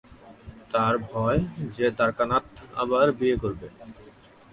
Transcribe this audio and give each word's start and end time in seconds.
তার 0.71 0.93
ভয়, 1.07 1.39
যে 1.75 1.85
দ্বারকানাথ 1.97 2.47
আবার 2.75 3.07
বিয়ে 3.19 3.35
করবে। 3.43 3.67